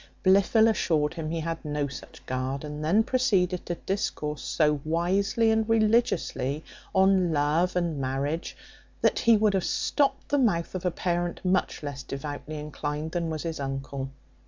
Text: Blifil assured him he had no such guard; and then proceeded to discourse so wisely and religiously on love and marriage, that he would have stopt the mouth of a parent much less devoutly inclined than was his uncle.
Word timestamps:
Blifil 0.23 0.67
assured 0.67 1.13
him 1.13 1.29
he 1.29 1.41
had 1.41 1.63
no 1.63 1.87
such 1.87 2.25
guard; 2.25 2.63
and 2.63 2.83
then 2.83 3.03
proceeded 3.03 3.67
to 3.67 3.75
discourse 3.75 4.41
so 4.41 4.81
wisely 4.83 5.51
and 5.51 5.69
religiously 5.69 6.63
on 6.95 7.31
love 7.31 7.75
and 7.75 7.99
marriage, 7.99 8.57
that 9.01 9.19
he 9.19 9.37
would 9.37 9.53
have 9.53 9.63
stopt 9.63 10.29
the 10.29 10.39
mouth 10.39 10.73
of 10.73 10.87
a 10.87 10.89
parent 10.89 11.45
much 11.45 11.83
less 11.83 12.01
devoutly 12.01 12.57
inclined 12.57 13.11
than 13.11 13.29
was 13.29 13.43
his 13.43 13.59
uncle. 13.59 14.09